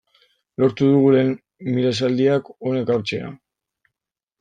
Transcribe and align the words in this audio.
Lortu 0.63 0.87
dugu 0.93 1.11
lehen 1.17 1.29
mila 1.77 1.95
esaldiak 1.97 2.53
hona 2.59 2.85
ekartzea. 2.87 3.35